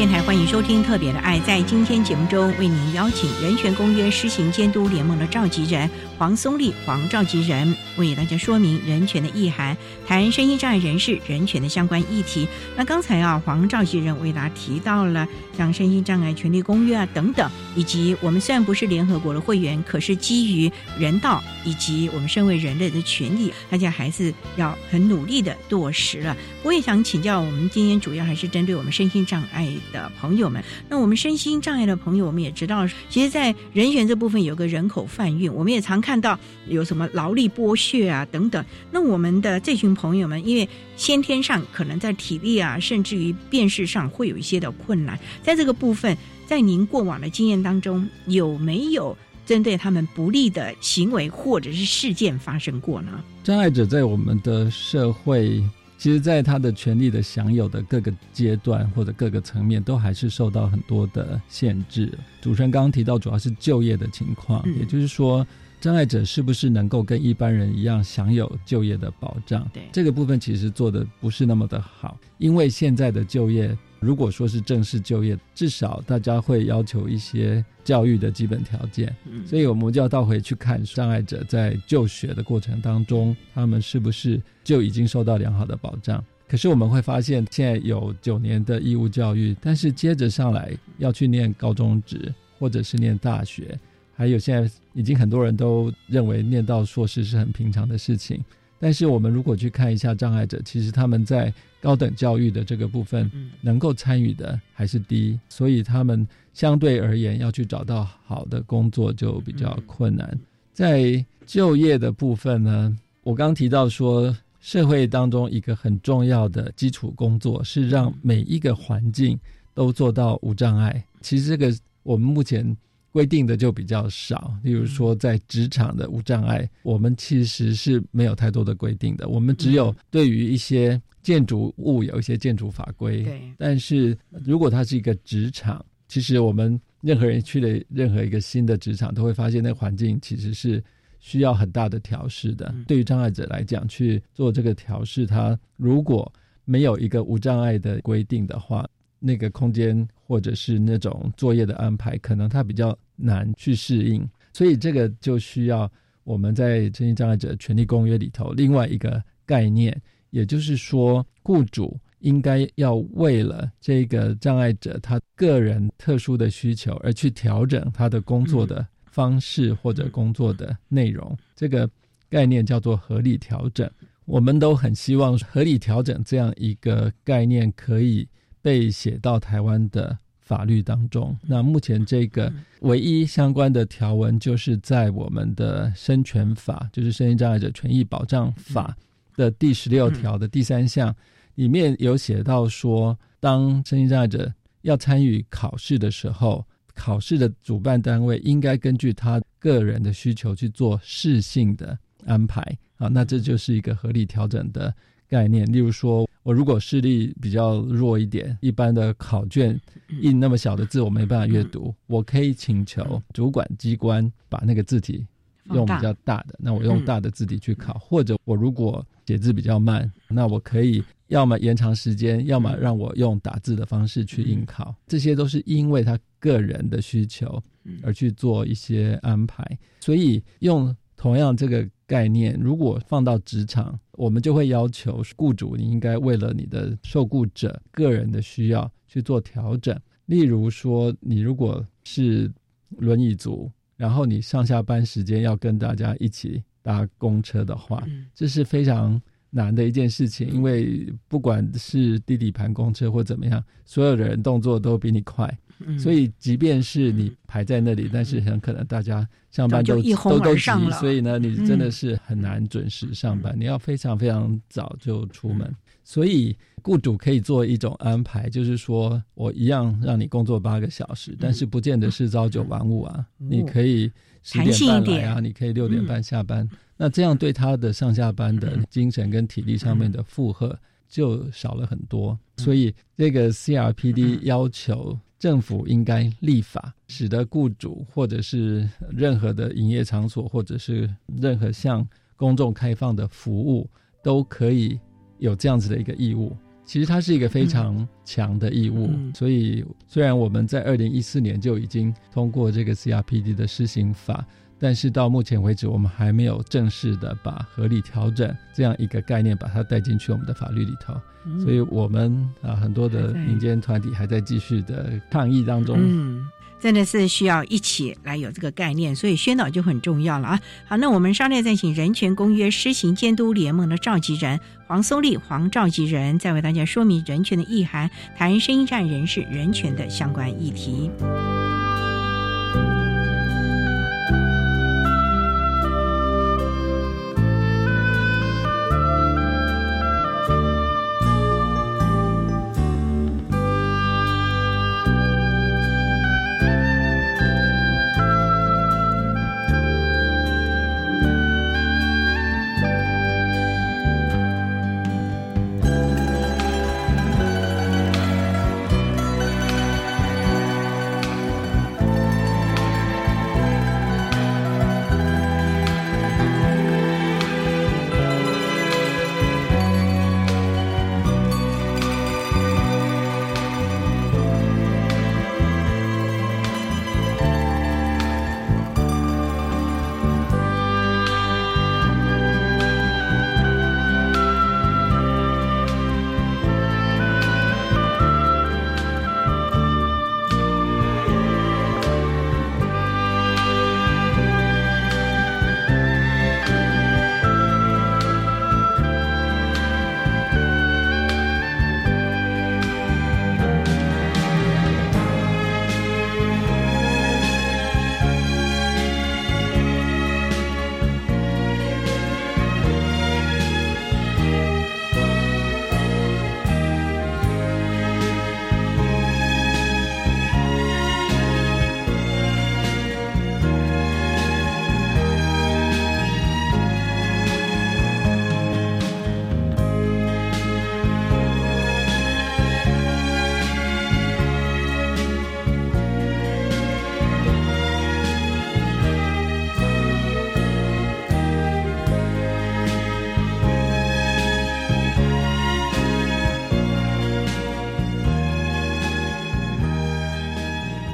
[0.00, 1.38] 电台欢迎收听《特别的爱》。
[1.44, 5.90] 在今天节目中，为您邀请人权公约施行监督联盟的召集人
[6.20, 9.74] 黄松丽黄召集人，为大家说明人权的意涵，
[10.06, 12.46] 谈身心障碍人士人权的相关议题。
[12.76, 26.36] 那刚才啊，黄召集人为大家提到了像身心障碍权利公约啊等等，以及我们虽然不是联合国的会员，可是基于人道以及我们身为人类的权利，大家还是要很努力的落实了。
[26.62, 29.66] 我也想请教，我们今天主要还是针对我们身心障碍。
[29.90, 36.38] 的朋友们，那我们身心障碍的朋友，我们也知道，其实，在人权这部分有个人口贩运，我们也常看到
[36.68, 38.64] 有什么劳力剥削啊等等。
[38.90, 53.22] 那我们的这群朋友们，因为先天上可能在体力啊，甚至于辨识上会有一些的困难，在这个部分，在您过往的经验当中，有没有针对他们不利的行为或者是事件发生过呢？
[53.42, 55.62] 障碍者在我们的社会。
[56.02, 62.10] 其实，在他的权利的享有的各个阶段或者各个层面，都还是受到很多的限制。
[62.40, 65.46] 主持人刚刚提到，主要是就业的情况，也就是说，
[65.80, 69.66] 障碍者是不是能够跟一般人一样享有就业的保障？
[69.72, 73.76] 对这个部分，其实做的不是那么的好，因为现在的就业。
[73.98, 86.24] 如果说是正式就业，至少大家会要求一些教育的基本条件，嗯所以我们就要倒回去看障碍者在就学的过程当中，他们是不是就已经受到良好的保障？
[86.48, 93.78] 可是我们会发现，现在有九年的义务教育，但是接着上来要去念高中职或者是念大学，
[94.20, 98.44] 还有现在已经很多人都认为念到硕士是很平常的事情。
[98.78, 101.50] 但是我们如果去看一下障碍者，其实他们在
[101.80, 103.30] 高等教育的这个部分，
[103.62, 110.38] 能够参与的还是低，所以他们相对而言要去找到好的工作就比较困难。
[110.74, 119.40] 在就业的部分呢，我刚提到说，社会当中一个很重要的基础工作是让每一个环境
[119.72, 121.02] 都做到无障碍。
[121.22, 122.76] 其实这个我们目前。
[123.12, 129.28] 规定的就比较少，例如说在职场的无障碍，我们其实是没有太多的规定的。
[129.28, 133.24] 我们只有对于一些建筑物有一些建筑法规。
[133.24, 133.42] 对。
[133.58, 140.82] 但是如果它是一个职场，其实我们任何人去了任何一个新的职场，都会发现那环境其实是
[141.18, 142.72] 需要很大的调试的。
[142.86, 146.32] 对于障碍者来讲，去做这个调试，他如果
[146.64, 148.88] 没有一个无障碍的规定的话。
[149.20, 155.88] 那个空间或者是那种作业的安排，可能他比较难去适应，所以这个就需要
[156.24, 160.00] 我我们在身心障碍者权利公约里头另外一个概念，
[160.30, 171.36] 也就是说，雇主应该要为了这个障碍者他个人特殊的需求而去调整他的工作的方式或者工作的内容。
[171.56, 171.90] 这个
[172.28, 173.90] 概念叫做合理调整。
[174.24, 178.24] 我们都很希望合理调整这样一个概念可以
[178.62, 181.36] 被写到台湾的法律当中。
[181.42, 188.96] 那目前这个唯一相关的条文，就是在我们的生权法，就是《身心障碍者权益保障法》
[189.38, 191.14] 的第十六条的第三项
[191.54, 194.52] 里面有写到说，当身心障碍者
[194.82, 202.60] 要参与考试的时候，考试的主办单位应该根据他个人的需求去做适性的安排。
[202.96, 204.94] 啊，那这就是一个合理调整的
[205.30, 205.64] 概念。
[205.72, 209.80] 例如说，我如果视力比较弱一点，一般的考卷
[210.20, 215.24] 印那么小的字我没办法阅读，我可以请求主管机关把那个字体
[215.72, 217.94] 用比较大的，那我用大的字体去考。
[217.94, 224.94] 或者我如果写字比较慢，那我可以要么延长时间，要么让我用打字的方式去应考。
[225.06, 227.62] 这些都是因为他个人的需求
[228.02, 229.64] 而去做一些安排，
[230.00, 230.94] 所以用。
[231.22, 239.96] 同样，这个概念如果放到职场，我们就会要求雇主，你应该为了你的受雇者个人的需要去做调整。
[240.26, 242.50] 例如说，你如果是
[242.98, 248.04] 轮椅族，然后你上下班时间要跟大家一起搭公车的话，
[248.34, 255.56] 这是非常难的一件事情，因为不管是地底盘公车或怎么样，所有的人动作都比你快。
[255.98, 263.54] 所以，即便是你排在那里，但是很可能大家上班都都都急，所以呢，你真的是很难准时上班。
[263.58, 265.74] 你要非常非常早就出门。
[266.04, 273.24] 所以，雇主可以做一种安排，就是说我一样让你工作八个小时，但是不见得是朝九晚五啊。
[273.38, 274.10] 你可以
[274.42, 276.68] 十点半来啊，你可以六点半下班。
[276.96, 280.78] 那这样对他的上下班的精神跟体力上面的负荷
[281.10, 282.38] 就少了很多。
[282.56, 285.18] 所以，这个 CRPD 要求。
[285.40, 291.08] 政府应该立法，使得雇主或者是任何的营业场所，或者是
[291.40, 292.06] 任何向
[292.36, 293.88] 公众开放的服务，
[294.22, 295.00] 都可以
[295.38, 296.54] 有这样子的一个义务。
[296.84, 299.08] 其实它是一个非常强的义务。
[299.34, 304.46] 所以，虽然我们在二零一四年就已经通过这个 CRPD 的施行法。
[304.80, 311.14] 但是到目前为止，我们还没有正式的把合理调整这样一个概念把它带进去我们的法律里头，
[311.62, 315.98] 所以我们啊很多的民间团体还在继续的抗议当中。
[316.00, 316.48] 嗯，
[316.80, 320.60] 真的是需要一起来有这个概念，所以宣导就很重要了啊。
[320.86, 331.10] 好，那我们稍后再请人权公约施行监督联盟的召集人黄松立黄召集人，再为大家说明人权的意涵，谈声音站人士人权的相关议题。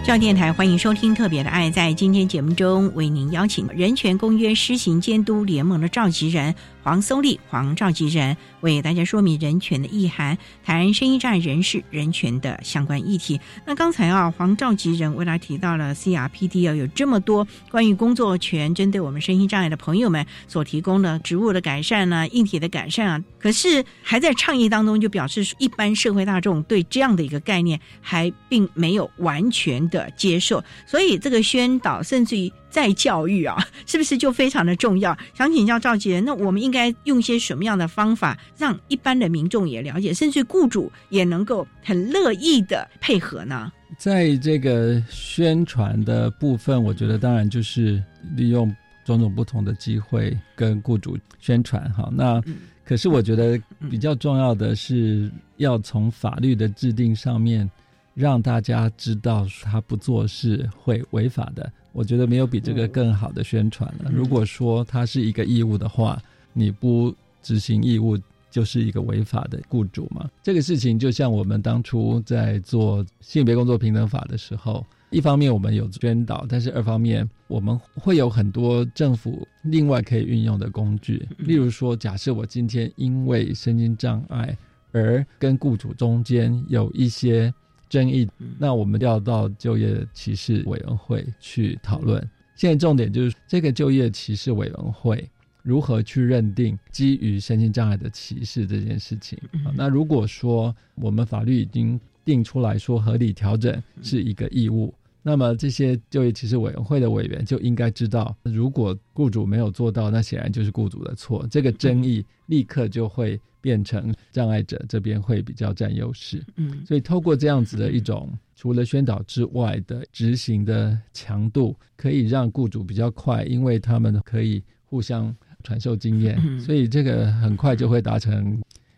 [0.07, 1.68] 教电台欢迎收听《特别的爱》。
[1.72, 6.54] 在今天节目中，为您邀请人权公约施行监督联盟的召集人
[6.84, 13.40] 黄松丽黄召集人，为大家说明人权的意涵，谈声音障碍人士人权的相关议题。
[13.66, 29.95] 那刚才啊，黄召集人为大家提到了 CRPD 啊，有这么多关于工作权针对我们身心障碍的朋友们所提供的职务的改善啊、硬体的改善啊，可是还在倡议当中，就表示一般社会大众对这样的一个概念还并没有完全的。
[29.97, 35.16] 的接受，所以这个宣导甚至于再教育啊， 是不是就非常的重要？
[35.34, 43.72] 想请教赵杰，那我们应该用些什么样的方法，让一般的民众也了解，甚至雇主也能够很乐意的配合呢？
[43.97, 48.03] 在这个宣传的部分，我觉得当然就是
[48.36, 48.74] 利用
[49.07, 51.90] 种种不同的机会跟雇主宣传。
[51.94, 52.42] 哈，那
[52.84, 57.68] 可是我觉得比较重要的是要从法律的制定上面。
[58.17, 64.11] 让大家知道他不做是会违法的，我觉得没有比这个更好的宣传了。
[64.11, 66.19] 如果说他是一个义务的话，
[66.55, 68.19] 你不执行义务
[68.51, 70.31] 就是一个违法的雇主嘛。
[70.43, 84.57] 这个事情就像我们当初在做性别工作平等法的时候，一方面我们有宣导，但是二方面我们会有很多政府另外可以运用的工具，例如说，假设我今天因为身心障碍
[84.93, 87.53] 而跟雇主中间有一些。
[87.97, 88.28] 争议，
[88.59, 92.22] 那我们要到就业歧视委员会去讨论。
[92.55, 95.26] 现在重点就是这个就业歧视委员会
[95.62, 99.38] 如何去认定基于身心障碍的歧视这件事情。
[99.74, 104.92] 那如果说我们法律已经定出来说合理调整是一个义务，
[105.27, 111.45] 那么这些就业歧视委员会的委员就应该知道，如果雇主没有做到，那显然就是雇主的错。
[111.51, 113.41] 这个争议立刻就会。
[113.59, 128.57] 变成障碍者这边会比较占优势，嗯，所以透过这样子的一种除了宣导之外的执行的强度，可以让雇主比较快，因为他们可以互相传授经验，所以这个很快就会达成。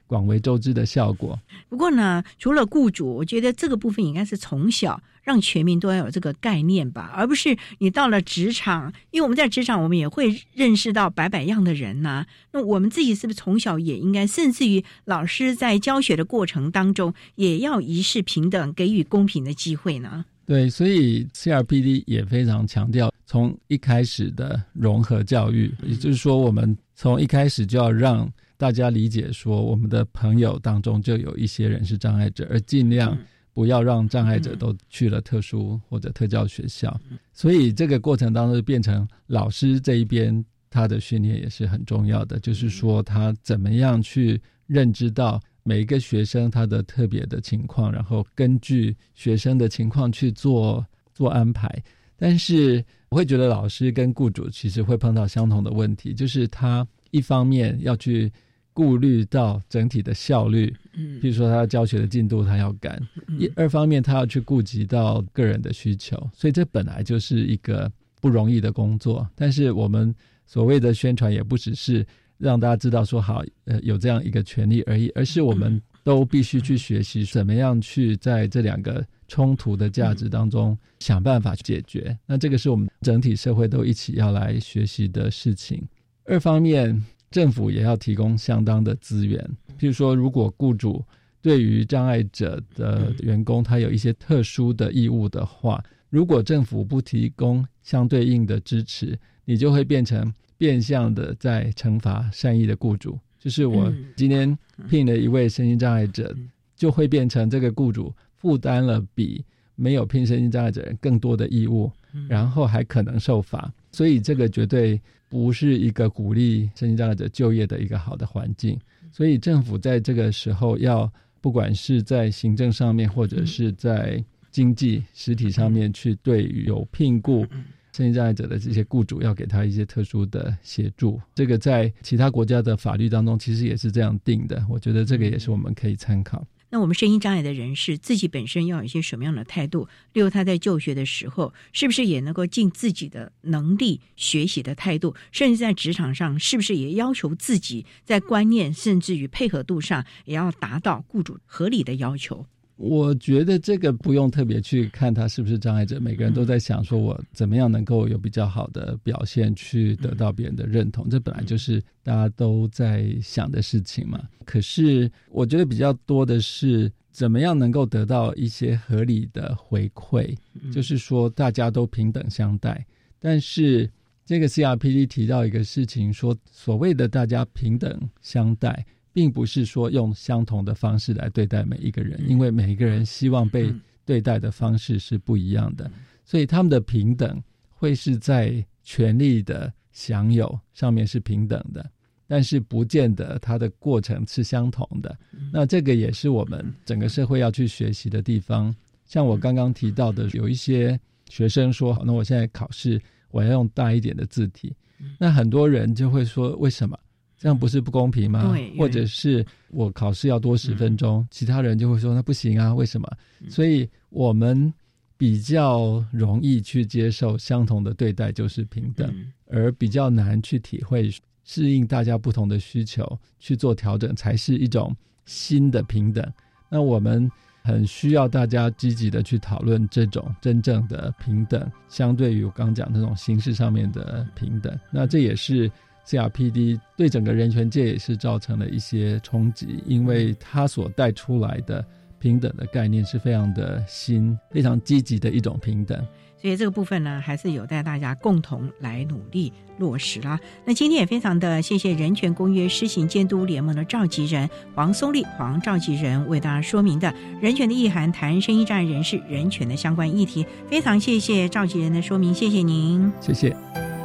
[0.09, 1.39] 广为周知的效果。
[1.69, 12.27] 不过呢，除了雇主，我觉得这个部分应该是从小让全民都要有这个概念吧，而不是你到了职场，因为我们在职场，我们也会认识到百百样的人呐。
[12.53, 20.25] 那我们自己是不是从小也应该，甚至于老师在教学的过程当中，也要一视平等，给予公平的机会呢？
[20.47, 28.27] 对，所以 CRPD 也非常强调从一开始的融合教育，也就是说，我们从一开始就要让。
[28.59, 33.17] 大家理解说，我们的朋友当中就有一些人是障碍者，而尽量
[33.55, 37.01] 不要让障碍者都去了特殊或者特教学校。
[37.33, 50.85] 所以这个过程当中变成老师这一边他的训练也是很重要的，就是说他怎么样去认知到每一个学生他的特别的情况，然后根据学生的情况去做
[51.15, 51.71] 做安排。
[52.17, 58.33] 但是我会觉得老师跟雇主其实会碰到相同的问题，就是他一方面要去。
[58.79, 62.97] 顾虑到整体的效率，嗯，比如说他教学的进度他要赶，
[63.37, 69.29] 一二方面他要去顾及到个人的需求，所以这本来就是一个不容易的工作。
[69.35, 70.15] 但是我们
[70.47, 72.07] 所谓的宣传也不只是
[72.39, 82.17] 让大家知道说好，呃，有这样一个权利而已，而是我们都必须去学习怎么样去在这两个冲突的价值当中想办法去解决。
[82.27, 85.83] 那这个是我们整体社会都一起要来学习的事情。
[86.27, 87.05] 二方面。
[87.31, 89.39] 政府也要提供相当的资源，
[89.79, 91.05] 譬如说，如果雇主
[91.41, 103.19] 对于障碍者的员工他有一些特殊的义务的话，如果政府不提供相对应的支持，你就会变成变相的在惩罚善意的雇主。
[103.39, 104.57] 就是我今天
[104.89, 106.35] 聘了一位身心障碍者，
[106.77, 109.45] 就会变成这个雇主负担了比
[109.77, 111.91] 没有聘身心障碍者人更多的义务，
[112.29, 113.73] 然后还可能受罚。
[113.99, 115.01] 所以这个绝对。
[115.31, 118.81] 不是一个鼓励身心障碍者就业的一个好的环境，
[119.13, 127.47] 所以政府在这个时候要，不管是在行政上面，或者是在经济实体上面，去对于有聘雇
[127.93, 131.21] 身心障碍者的这些雇主，要给他一些特殊的协助。
[131.35, 134.65] 这个在其他国家的法律当中，其实也是这样定的。
[134.67, 136.43] 我觉得这个也是我们可以参考。
[136.71, 139.89] 那我们声音障碍的人士自己本身要有一些什么样的态度？
[140.13, 145.15] 例如他在就学的时候，是不是也能够尽自己的能力学习的态度？
[145.33, 152.47] 甚至在职场上，是不是也要求自己在观念甚至于配合度上，也要达到雇主合理的要求？
[152.79, 161.09] 我觉得这个不用特别去看他是不是障碍者，每个人都在想说，我怎么样能够有比较好的表现，去得到别人的认同。
[161.11, 164.23] 这本来就是大家都在想的事情嘛。
[164.45, 170.33] 可是我觉得比较多的是怎么样能够得到一些合理的回馈？
[170.73, 172.87] 就是说大家都平等相待。
[173.19, 173.91] 但是
[174.25, 183.73] 这个 CRPD 提到一个事情，说所谓的大家平等相待，并不是说用相同的方式来对待每一个人，因为每一个人希望被
[184.05, 185.91] 对待的方式是不一样的，
[186.25, 191.91] 所以他们的平等会是在权利的享有上面是平等的。
[192.31, 195.17] 但是不见得它的过程是相同的，
[195.51, 198.75] 那这个也是我们整个社会要去学习的地方。
[199.07, 201.01] 像我刚刚提到的，有一些
[201.31, 203.01] 学生说：“好，那我现在考试
[203.31, 204.77] 我要用大一点的字体。”
[205.19, 206.99] 那很多人就会说：“为什么
[207.39, 213.09] 这样不是不公平吗？”或者是我考试要多十分钟，其他人就会说：“那不行啊，为什么？”
[213.49, 214.73] 所以我们
[215.17, 219.15] 比较容易去接受相同的对待就是平等，
[219.47, 221.11] 而比较难去体会。
[221.51, 226.23] 适应大家不同的需求去做调整，才是一种新的平等。
[226.69, 227.27] 那我们
[227.63, 234.79] 很需要大家积极的去讨论这种真正的平等，相对于我刚讲那种形式上面的平等。
[234.91, 235.73] 那这也是
[236.09, 241.85] CRPD 对整个人权界也是造成了一些冲击，因为它所带出来的
[242.19, 246.03] 平等的概念是非常的新、非常积极的一种平等。
[246.41, 250.39] 所以这个部分呢，还是有待大家共同来努力落实啦。
[250.65, 260.47] 那今天也非常的谢谢人权公约施行监督联盟的召集人黄松立黄召集人为大家说明的人权的意涵，谈生意战人士人权的相关议题。
[260.71, 263.98] 非常谢谢召集人的说明，谢谢您，谢谢。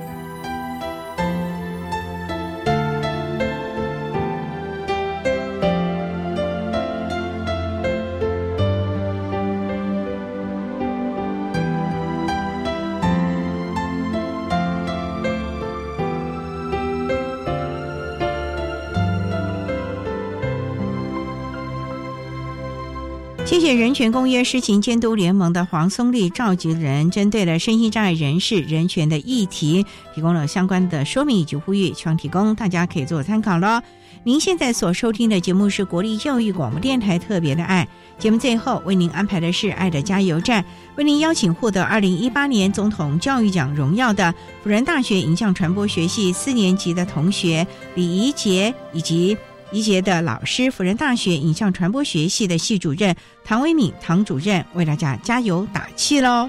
[23.53, 29.85] 谢谢人权公约施行监督联盟的黄松丽召集人，针对了身心障碍人士人权的议题，
[30.15, 33.79] 提供了相关的说明以及呼吁，希望提供大家可以做参考喽。
[34.23, 37.87] 您现在所收听的节目是国立教育广播电台特别的爱
[38.17, 44.33] 节目，最后为您安排的是爱的加油站，为您邀请获得二零一八年总统教育奖荣耀的
[44.63, 49.37] 辅仁大学影像传播学系四年级的同学李怡杰以及。
[49.73, 56.47] 一杰的老师，辅仁大学影像传播学系的系主任唐维敏唐主任为大家加油打气喽！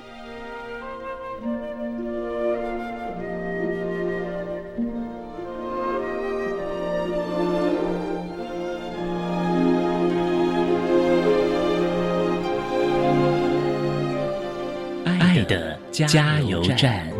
[15.06, 17.13] 爱的加油站。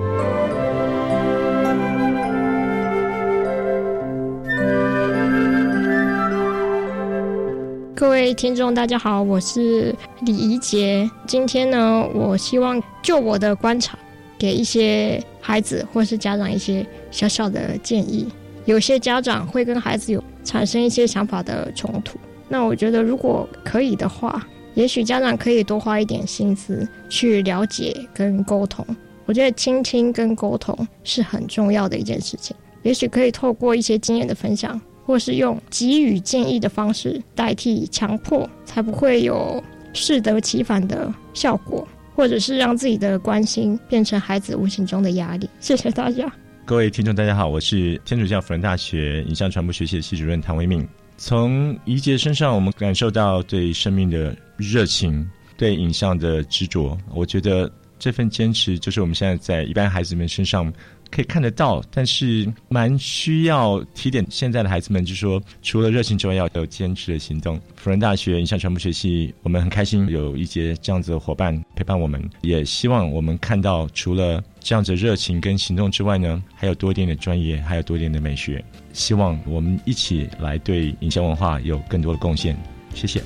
[7.96, 11.08] 各位听众，大家好，我是李怡杰。
[11.28, 13.96] 今天呢，我希望就我的观察，
[14.36, 18.26] 给一些孩子或是家长一些小小的建议。
[18.64, 22.18] 有些家长会跟孩子有产生一些想法的冲突，
[22.48, 28.84] 那我觉得如果可以的话，也许家长可以多花一点心思去了解跟沟通。
[29.24, 34.80] 我觉得倾听跟沟通是很重要的一件事情，也许可以透过一些经验的分享。
[35.04, 45.48] 或是用给予建议的方式代替强迫，才不会有适得其反的效果，或者是让自己的关心变成孩子无形中的压力。
[45.60, 46.32] 谢谢大家，
[46.64, 50.86] 各位听众，大家好，我是天主教辅仁大学影像传播学系的系主任唐维敏。
[51.18, 56.96] 从怡杰身上，我们感受到对生命的热情，对影像的执着。
[57.14, 60.72] 我觉得这份坚持，就是我们现在在一般孩子们身上。
[61.14, 67.60] 可以看得到，但是蛮需要提点现在的孩子们，就是说，除了热情之外，要有坚持的行动。
[67.76, 78.64] 辅仁大学影像传播学系，我们很开心有一些这样子的伙伴陪伴我们，也希望我们看到，除了这样子热情跟行动之外呢，还有多一点的专业，还有多一点的美学。
[78.92, 82.56] 希望我们一起来对影像文化有更多的贡献。
[82.92, 83.22] 谢谢。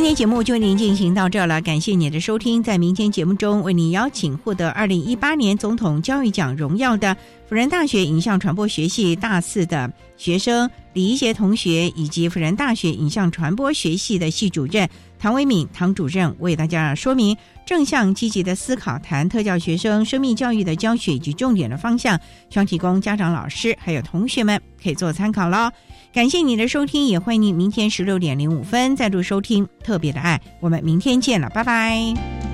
[0.00, 2.62] 今天节目就为您进行到这了，感谢你的收听。
[2.62, 7.14] 在明天节目中，为您邀请获得二零一八年总统教育奖荣耀的
[7.46, 14.88] 辅仁大学影像传播学系大四的学生李一杰同学，以及辅仁大学影像传播学系的系主任
[15.20, 22.18] 唐维敏唐主任，为大家说明正向积极的思考，谈特教学生生命教育的教学以及重点的方向，
[22.48, 25.70] 希望提供家长、老师还有同学们可以做参考喽。
[26.12, 32.49] 感谢你的收听，也欢迎你明天十六点零五分再度收听《特别的爱》，我们明天见了，拜拜。